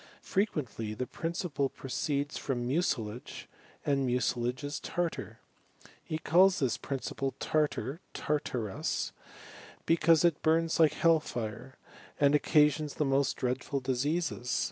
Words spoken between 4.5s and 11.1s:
is tartar. He calls thjj principle iar(arf"iar(arui) hecause it bums like